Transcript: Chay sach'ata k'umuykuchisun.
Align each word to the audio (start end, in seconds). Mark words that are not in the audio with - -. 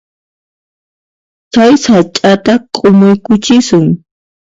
Chay 1.53 1.71
sach'ata 1.83 2.53
k'umuykuchisun. 2.73 3.85